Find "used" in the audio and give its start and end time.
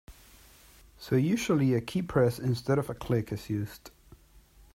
3.51-3.91